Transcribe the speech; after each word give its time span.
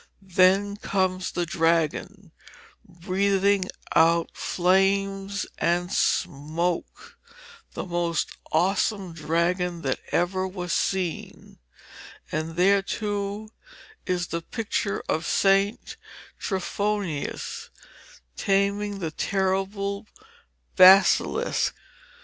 Then 0.33 0.77
comes 0.77 1.31
the 1.31 1.45
dragon 1.45 2.31
breathing 2.83 3.65
out 3.95 4.31
flames 4.33 5.45
and 5.59 5.93
smoke, 5.93 7.19
the 7.73 7.85
most 7.85 8.31
awesome 8.51 9.13
dragon 9.13 9.83
that 9.83 9.99
ever 10.11 10.47
was 10.47 10.73
seen; 10.73 11.59
and 12.31 12.55
there 12.55 12.81
too 12.81 13.49
is 14.07 14.29
the 14.29 14.41
picture 14.41 15.03
of 15.07 15.23
St. 15.27 15.95
Tryphonius 16.39 17.69
taming 18.35 18.97
the 18.97 19.11
terrible 19.11 20.07
basilisk. 20.75 21.75